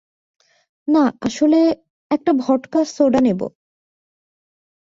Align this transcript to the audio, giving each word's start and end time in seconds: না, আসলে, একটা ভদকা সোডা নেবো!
না, 0.87 1.03
আসলে, 1.21 1.59
একটা 2.11 2.31
ভদকা 2.37 2.79
সোডা 2.85 3.19
নেবো! 3.21 3.47